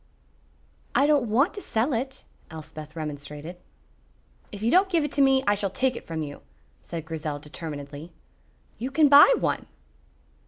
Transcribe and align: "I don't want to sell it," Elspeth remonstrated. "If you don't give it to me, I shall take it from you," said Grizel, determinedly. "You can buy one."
"I 0.95 1.05
don't 1.05 1.29
want 1.29 1.53
to 1.53 1.61
sell 1.61 1.93
it," 1.93 2.23
Elspeth 2.49 2.95
remonstrated. 2.95 3.57
"If 4.51 4.63
you 4.63 4.71
don't 4.71 4.89
give 4.89 5.03
it 5.03 5.11
to 5.11 5.21
me, 5.21 5.43
I 5.45 5.53
shall 5.53 5.69
take 5.69 5.95
it 5.95 6.07
from 6.07 6.23
you," 6.23 6.41
said 6.81 7.05
Grizel, 7.05 7.37
determinedly. 7.37 8.11
"You 8.79 8.89
can 8.89 9.09
buy 9.09 9.31
one." 9.37 9.67